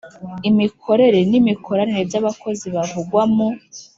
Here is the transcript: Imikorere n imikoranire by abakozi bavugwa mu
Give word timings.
Imikorere 0.49 1.19
n 1.29 1.31
imikoranire 1.39 2.01
by 2.09 2.17
abakozi 2.21 2.65
bavugwa 2.75 3.21
mu 3.33 3.47